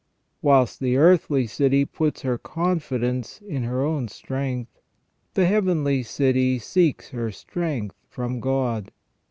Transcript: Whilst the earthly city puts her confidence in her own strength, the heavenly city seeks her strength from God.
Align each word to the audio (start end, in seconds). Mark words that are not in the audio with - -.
Whilst 0.41 0.79
the 0.79 0.97
earthly 0.97 1.45
city 1.45 1.85
puts 1.85 2.23
her 2.23 2.39
confidence 2.39 3.39
in 3.39 3.61
her 3.61 3.83
own 3.83 4.07
strength, 4.07 4.81
the 5.35 5.45
heavenly 5.45 6.01
city 6.01 6.57
seeks 6.57 7.09
her 7.09 7.31
strength 7.31 7.97
from 8.09 8.39
God. 8.39 8.89